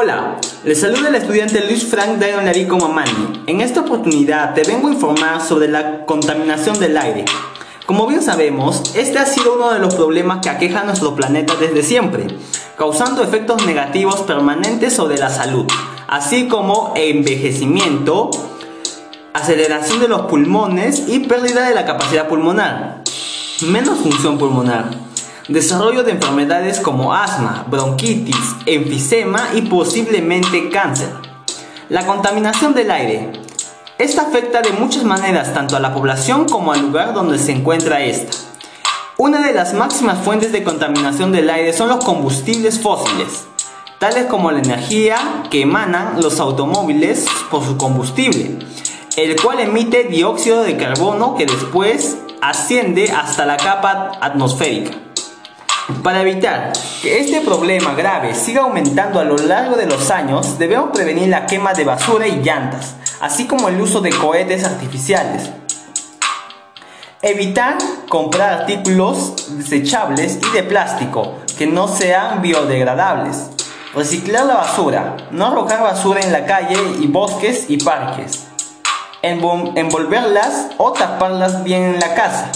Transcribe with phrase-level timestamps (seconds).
[0.00, 3.42] Hola, les saluda el estudiante Luis Frank Dairon Larico Mamani.
[3.48, 7.24] En esta oportunidad te vengo a informar sobre la contaminación del aire.
[7.84, 11.54] Como bien sabemos, este ha sido uno de los problemas que aqueja a nuestro planeta
[11.58, 12.28] desde siempre,
[12.76, 15.66] causando efectos negativos permanentes sobre la salud,
[16.06, 18.30] así como envejecimiento,
[19.34, 23.02] aceleración de los pulmones y pérdida de la capacidad pulmonar,
[23.62, 25.07] menos función pulmonar
[25.48, 31.08] desarrollo de enfermedades como asma, bronquitis, enfisema y posiblemente cáncer.
[31.88, 33.32] La contaminación del aire.
[33.96, 38.02] Esta afecta de muchas maneras tanto a la población como al lugar donde se encuentra
[38.02, 38.36] esta.
[39.16, 43.46] Una de las máximas fuentes de contaminación del aire son los combustibles fósiles,
[43.98, 48.58] tales como la energía que emanan los automóviles por su combustible,
[49.16, 55.07] el cual emite dióxido de carbono que después asciende hasta la capa atmosférica.
[56.02, 60.90] Para evitar que este problema grave siga aumentando a lo largo de los años, debemos
[60.92, 65.48] prevenir la quema de basura y llantas, así como el uso de cohetes artificiales.
[67.22, 67.78] Evitar
[68.10, 73.48] comprar artículos desechables y de plástico que no sean biodegradables.
[73.94, 78.46] Reciclar la basura, no arrojar basura en la calle y bosques y parques.
[79.22, 82.52] Envolverlas o taparlas bien en la casa.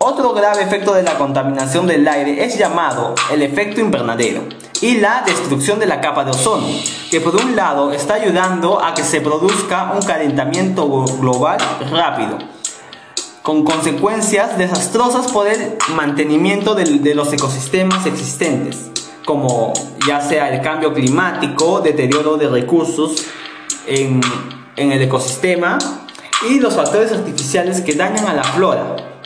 [0.00, 4.42] Otro grave efecto de la contaminación del aire es llamado el efecto invernadero
[4.80, 6.68] y la destrucción de la capa de ozono,
[7.10, 11.58] que por un lado está ayudando a que se produzca un calentamiento global
[11.90, 12.38] rápido,
[13.42, 18.92] con consecuencias desastrosas por el mantenimiento de, los ecosistemas existentes,
[19.24, 19.72] como
[20.06, 23.24] ya sea el cambio climático, deterioro de recursos
[23.84, 24.22] en
[24.76, 25.76] el ecosistema
[26.48, 29.17] y los factores artificiales que dañan a la flora,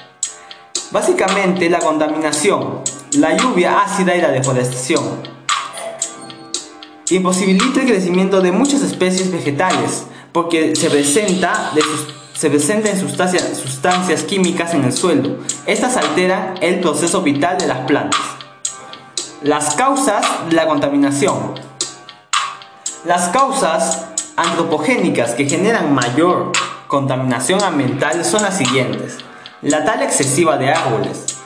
[0.93, 5.03] Básicamente la contaminación, la lluvia ácida y la deforestación.
[7.09, 11.73] Imposibilita el crecimiento de muchas especies vegetales porque se presenta,
[12.35, 15.39] se sustancias, sustancias químicas en el suelo.
[15.65, 18.21] Estas alteran el proceso vital de las plantas.
[19.43, 21.55] Las causas de la contaminación.
[23.07, 26.53] Las causas antropogénicas que generan mayor
[26.87, 29.17] contaminación ambiental son las siguientes
[29.63, 31.39] la tala excesiva de árboles,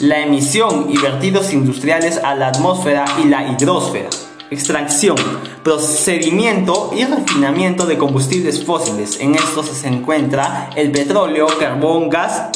[0.00, 4.10] la emisión y vertidos industriales a la atmósfera y la hidrosfera,
[4.50, 5.16] extracción,
[5.62, 9.18] procedimiento y refinamiento de combustibles fósiles.
[9.20, 12.50] En estos se encuentra el petróleo, carbón, gas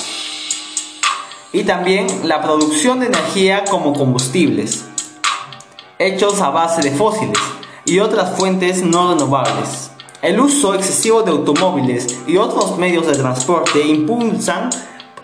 [1.51, 4.85] y también la producción de energía como combustibles,
[5.99, 7.39] hechos a base de fósiles
[7.87, 9.93] y otras fuentes no renovables.
[10.21, 14.71] El uso excesivo de automóviles y otros medios de transporte impulsan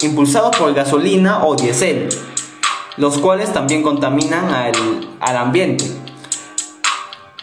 [0.04, 2.08] impulsados por gasolina o diésel,
[2.96, 4.72] los cuales también contaminan al,
[5.20, 5.84] al ambiente.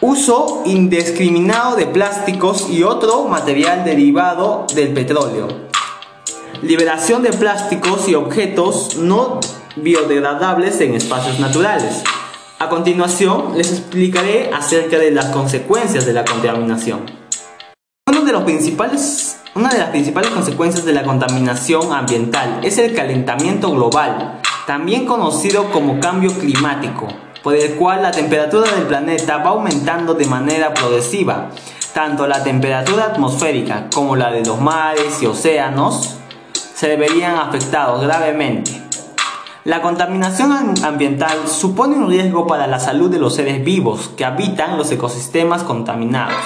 [0.00, 5.48] Uso indiscriminado de plásticos y otro material derivado del petróleo.
[6.62, 9.40] Liberación de plásticos y objetos no
[9.76, 12.02] biodegradables en espacios naturales.
[12.58, 17.06] A continuación les explicaré acerca de las consecuencias de la contaminación.
[18.06, 22.94] Uno de los principales una de las principales consecuencias de la contaminación ambiental es el
[22.94, 27.08] calentamiento global, también conocido como cambio climático,
[27.42, 31.50] por el cual la temperatura del planeta va aumentando de manera progresiva.
[31.92, 36.16] Tanto la temperatura atmosférica como la de los mares y océanos
[36.52, 38.80] se verían afectados gravemente.
[39.64, 44.78] La contaminación ambiental supone un riesgo para la salud de los seres vivos que habitan
[44.78, 46.38] los ecosistemas contaminados,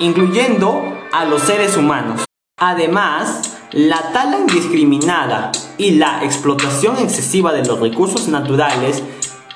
[0.00, 2.24] incluyendo a los seres humanos.
[2.62, 3.40] Además,
[3.72, 9.02] la tala indiscriminada y la explotación excesiva de los recursos naturales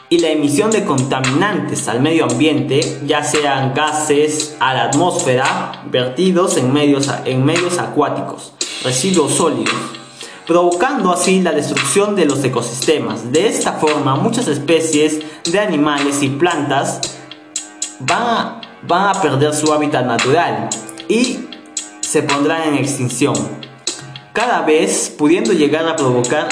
[0.08, 6.56] y la emisión de contaminantes al medio ambiente, ya sean gases a la atmósfera, vertidos
[6.56, 9.74] en medios, en medios acuáticos, residuos sólidos,
[10.46, 13.30] provocando así la destrucción de los ecosistemas.
[13.30, 17.18] De esta forma, muchas especies de animales y plantas
[18.00, 20.68] van van a perder su hábitat natural
[21.08, 21.38] y
[22.14, 23.34] se pondrán en extinción,
[24.32, 26.48] cada vez pudiendo llegar a provocar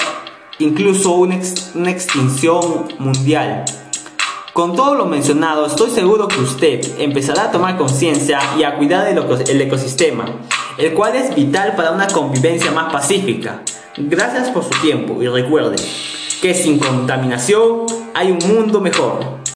[0.59, 3.65] incluso una, extinción mundial.
[4.55, 9.07] Con todo lo mencionado, estoy seguro que usted empezará a tomar conciencia y a cuidar
[9.07, 10.25] el ecosistema,
[10.79, 13.63] el cual es vital para una convivencia más pacífica.
[13.97, 15.77] Gracias por su tiempo y recuerde
[16.41, 19.42] que sin contaminación hay un mundo mejor.